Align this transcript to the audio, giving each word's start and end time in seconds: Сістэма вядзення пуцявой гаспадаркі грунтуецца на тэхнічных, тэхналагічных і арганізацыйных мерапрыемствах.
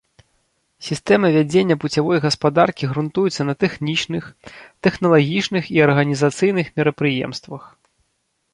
Сістэма 0.85 1.27
вядзення 1.35 1.75
пуцявой 1.83 2.21
гаспадаркі 2.23 2.89
грунтуецца 2.93 3.41
на 3.49 3.53
тэхнічных, 3.65 4.23
тэхналагічных 4.87 5.63
і 5.77 5.81
арганізацыйных 5.91 6.67
мерапрыемствах. 6.81 7.63